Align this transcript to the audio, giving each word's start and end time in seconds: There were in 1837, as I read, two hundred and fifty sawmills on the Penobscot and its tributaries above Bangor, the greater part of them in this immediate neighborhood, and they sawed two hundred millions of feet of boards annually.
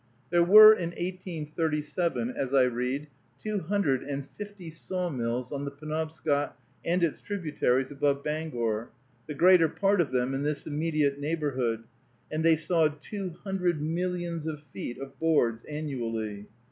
There 0.31 0.43
were 0.43 0.73
in 0.73 0.89
1837, 0.97 2.31
as 2.35 2.55
I 2.55 2.63
read, 2.63 3.07
two 3.37 3.59
hundred 3.59 4.01
and 4.01 4.25
fifty 4.25 4.71
sawmills 4.71 5.51
on 5.51 5.63
the 5.63 5.69
Penobscot 5.69 6.59
and 6.83 7.03
its 7.03 7.21
tributaries 7.21 7.91
above 7.91 8.23
Bangor, 8.23 8.89
the 9.27 9.35
greater 9.35 9.69
part 9.69 10.01
of 10.01 10.11
them 10.11 10.33
in 10.33 10.41
this 10.41 10.65
immediate 10.65 11.19
neighborhood, 11.19 11.83
and 12.31 12.43
they 12.43 12.55
sawed 12.55 12.99
two 13.03 13.29
hundred 13.43 13.79
millions 13.79 14.47
of 14.47 14.63
feet 14.63 14.97
of 14.97 15.19
boards 15.19 15.63
annually. 15.65 16.47